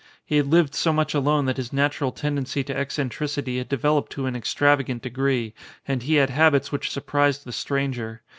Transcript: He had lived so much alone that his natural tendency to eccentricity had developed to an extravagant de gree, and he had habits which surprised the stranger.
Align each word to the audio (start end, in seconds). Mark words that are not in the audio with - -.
He 0.25 0.37
had 0.37 0.47
lived 0.47 0.73
so 0.73 0.91
much 0.91 1.13
alone 1.13 1.45
that 1.45 1.57
his 1.57 1.71
natural 1.71 2.11
tendency 2.11 2.63
to 2.63 2.75
eccentricity 2.75 3.59
had 3.59 3.69
developed 3.69 4.11
to 4.13 4.25
an 4.25 4.35
extravagant 4.35 5.03
de 5.03 5.11
gree, 5.11 5.53
and 5.87 6.01
he 6.01 6.15
had 6.15 6.31
habits 6.31 6.71
which 6.71 6.89
surprised 6.89 7.45
the 7.45 7.51
stranger. 7.53 8.23